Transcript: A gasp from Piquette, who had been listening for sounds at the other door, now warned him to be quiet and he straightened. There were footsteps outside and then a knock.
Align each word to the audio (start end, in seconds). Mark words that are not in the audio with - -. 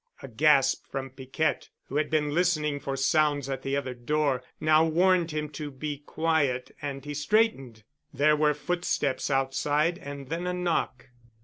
A 0.23 0.27
gasp 0.27 0.87
from 0.87 1.11
Piquette, 1.11 1.69
who 1.85 1.97
had 1.97 2.09
been 2.09 2.33
listening 2.33 2.79
for 2.79 2.97
sounds 2.97 3.47
at 3.47 3.61
the 3.61 3.77
other 3.77 3.93
door, 3.93 4.41
now 4.59 4.83
warned 4.83 5.29
him 5.29 5.47
to 5.49 5.69
be 5.69 5.99
quiet 5.99 6.71
and 6.81 7.05
he 7.05 7.13
straightened. 7.13 7.83
There 8.11 8.35
were 8.35 8.55
footsteps 8.55 9.29
outside 9.29 9.99
and 9.99 10.29
then 10.29 10.47
a 10.47 10.53
knock. 10.55 11.09